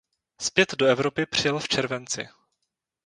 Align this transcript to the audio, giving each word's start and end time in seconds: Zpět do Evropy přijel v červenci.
Zpět 0.41 0.75
do 0.75 0.85
Evropy 0.85 1.25
přijel 1.25 1.59
v 1.59 1.67
červenci. 1.67 2.27